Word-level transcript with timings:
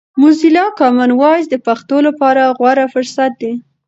موزیلا 0.21 0.65
کامن 0.79 1.09
وایس 1.19 1.45
د 1.49 1.55
پښتو 1.67 1.97
لپاره 2.07 2.41
غوره 2.57 2.85
فرصت 2.93 3.31
دی. 3.41 3.53